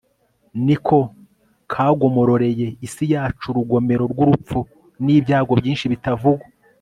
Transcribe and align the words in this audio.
niko 0.65 0.99
kagomororeye 1.71 2.67
isi 2.87 3.05
yacu 3.13 3.45
urugomero 3.51 4.03
rw'urupfu 4.11 4.59
n'ibyago 5.03 5.51
byinshi 5.59 5.87
bitavugwa 5.93 6.45